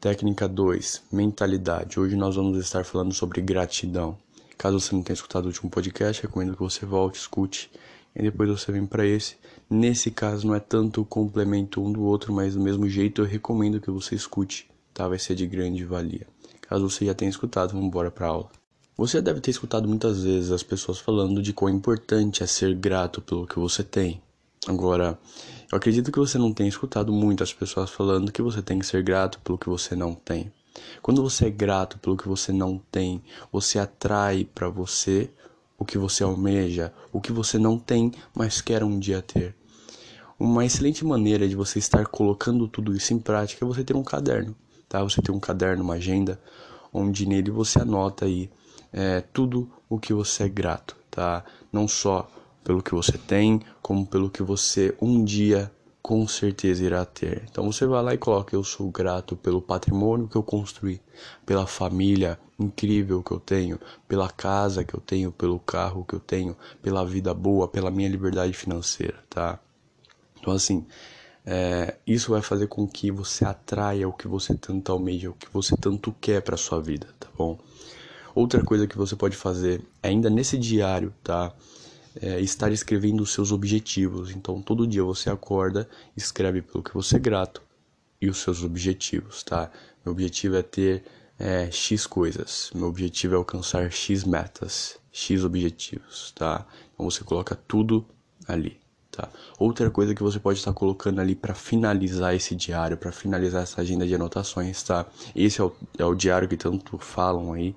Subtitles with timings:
[0.00, 1.98] Técnica 2, mentalidade.
[1.98, 4.16] Hoje nós vamos estar falando sobre gratidão.
[4.56, 7.68] Caso você não tenha escutado o último podcast, recomendo que você volte, escute
[8.14, 9.34] e depois você vem para esse.
[9.68, 13.80] Nesse caso não é tanto complemento um do outro, mas do mesmo jeito eu recomendo
[13.80, 15.08] que você escute, tá?
[15.08, 16.28] Vai ser de grande valia.
[16.60, 18.48] Caso você já tenha escutado, vamos embora para aula.
[18.96, 23.20] Você deve ter escutado muitas vezes as pessoas falando de quão importante é ser grato
[23.20, 24.22] pelo que você tem.
[24.68, 25.18] Agora,
[25.70, 29.02] eu acredito que você não tenha escutado muitas pessoas falando que você tem que ser
[29.02, 30.50] grato pelo que você não tem.
[31.02, 35.30] Quando você é grato pelo que você não tem, você atrai para você
[35.76, 39.54] o que você almeja, o que você não tem, mas quer um dia ter.
[40.38, 44.04] Uma excelente maneira de você estar colocando tudo isso em prática é você ter um
[44.04, 44.56] caderno,
[44.88, 45.02] tá?
[45.02, 46.40] Você ter um caderno, uma agenda,
[46.92, 48.50] onde nele você anota aí
[48.90, 51.44] é, tudo o que você é grato, tá?
[51.70, 52.30] Não só
[52.68, 55.72] pelo que você tem, como pelo que você um dia
[56.02, 57.42] com certeza irá ter.
[57.50, 61.00] Então você vai lá e coloca: Eu sou grato pelo patrimônio que eu construí,
[61.46, 66.20] pela família incrível que eu tenho, pela casa que eu tenho, pelo carro que eu
[66.20, 69.58] tenho, pela vida boa, pela minha liberdade financeira, tá?
[70.38, 70.84] Então, assim,
[71.46, 75.48] é, isso vai fazer com que você atraia o que você tanto almeja, o que
[75.50, 77.58] você tanto quer para sua vida, tá bom?
[78.34, 81.54] Outra coisa que você pode fazer, ainda nesse diário, tá?
[82.20, 84.30] É, estar escrevendo os seus objetivos.
[84.30, 87.62] Então, todo dia você acorda, escreve pelo que você é grato
[88.20, 89.70] e os seus objetivos, tá?
[90.04, 91.04] Meu objetivo é ter
[91.38, 96.66] é, X coisas, meu objetivo é alcançar X metas, X objetivos, tá?
[96.94, 98.04] Então, você coloca tudo
[98.46, 98.78] ali.
[99.10, 99.28] Tá?
[99.58, 103.80] Outra coisa que você pode estar colocando ali para finalizar esse diário, para finalizar essa
[103.80, 105.06] agenda de anotações, tá?
[105.34, 107.74] Esse é o, é o diário que tanto falam aí,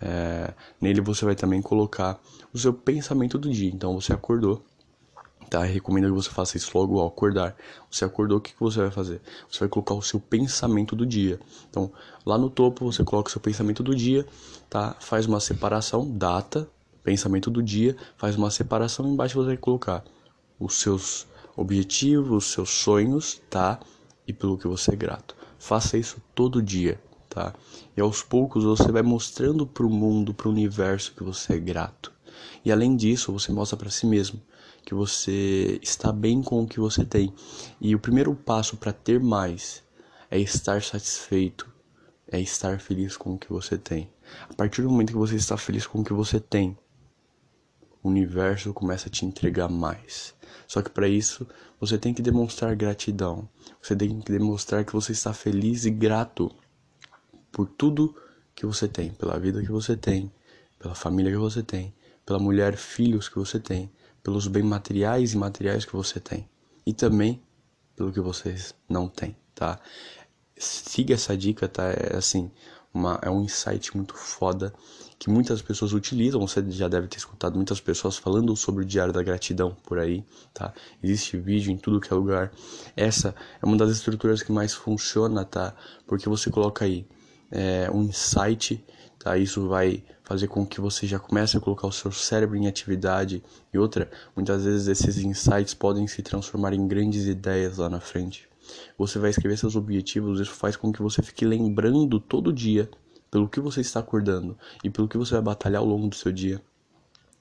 [0.00, 2.20] é, nele você vai também colocar
[2.52, 3.70] o seu pensamento do dia.
[3.70, 4.62] Então você acordou,
[5.48, 5.66] tá?
[5.66, 7.56] Eu recomendo que você faça isso logo ao acordar.
[7.90, 9.20] Você acordou, o que, que você vai fazer?
[9.50, 11.40] Você vai colocar o seu pensamento do dia.
[11.70, 11.90] Então
[12.24, 14.26] lá no topo você coloca o seu pensamento do dia,
[14.68, 14.96] tá?
[15.00, 16.68] Faz uma separação, data,
[17.02, 19.06] pensamento do dia, faz uma separação.
[19.06, 20.04] Embaixo você vai colocar
[20.58, 23.80] os seus objetivos, os seus sonhos, tá?
[24.26, 25.36] E pelo que você é grato.
[25.58, 27.00] Faça isso todo dia
[27.36, 27.52] tá?
[27.94, 31.58] E aos poucos você vai mostrando para o mundo, para o universo que você é
[31.58, 32.10] grato.
[32.64, 34.40] E além disso, você mostra para si mesmo
[34.82, 37.34] que você está bem com o que você tem.
[37.78, 39.84] E o primeiro passo para ter mais
[40.30, 41.70] é estar satisfeito,
[42.26, 44.10] é estar feliz com o que você tem.
[44.48, 46.74] A partir do momento que você está feliz com o que você tem,
[48.02, 50.34] o universo começa a te entregar mais.
[50.66, 51.46] Só que para isso,
[51.78, 53.46] você tem que demonstrar gratidão.
[53.82, 56.50] Você tem que demonstrar que você está feliz e grato
[57.56, 58.14] por tudo
[58.54, 60.30] que você tem, pela vida que você tem,
[60.78, 61.94] pela família que você tem,
[62.26, 63.90] pela mulher, filhos que você tem,
[64.22, 66.46] pelos bens materiais e materiais que você tem
[66.84, 67.42] e também
[67.96, 69.80] pelo que vocês não têm, tá?
[70.54, 71.84] Siga essa dica, tá?
[71.84, 72.50] É assim,
[72.92, 74.70] uma, é um insight muito foda
[75.18, 76.46] que muitas pessoas utilizam.
[76.46, 80.22] Você já deve ter escutado muitas pessoas falando sobre o Diário da Gratidão por aí,
[80.52, 80.74] tá?
[81.02, 82.52] Existe vídeo em tudo que é lugar.
[82.94, 85.74] Essa é uma das estruturas que mais funciona, tá?
[86.06, 87.06] Porque você coloca aí
[87.50, 88.84] é, um insight,
[89.18, 89.36] tá?
[89.36, 93.42] Isso vai fazer com que você já comece a colocar o seu cérebro em atividade.
[93.72, 98.48] E outra, muitas vezes esses insights podem se transformar em grandes ideias lá na frente.
[98.98, 102.90] Você vai escrever seus objetivos, isso faz com que você fique lembrando todo dia
[103.30, 106.32] pelo que você está acordando e pelo que você vai batalhar ao longo do seu
[106.32, 106.60] dia.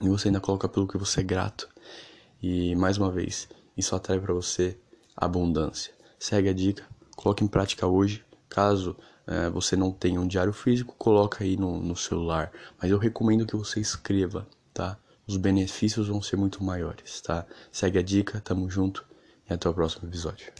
[0.00, 1.68] E você ainda coloca pelo que você é grato.
[2.42, 4.76] E mais uma vez, isso atrai para você
[5.16, 5.92] abundância.
[6.18, 8.24] Segue a dica, coloque em prática hoje.
[8.48, 8.96] Caso
[9.52, 12.50] você não tem um diário físico, coloca aí no, no celular.
[12.80, 14.98] Mas eu recomendo que você escreva, tá?
[15.26, 17.46] Os benefícios vão ser muito maiores, tá?
[17.70, 19.04] Segue a dica, tamo junto
[19.48, 20.52] e até o próximo episódio.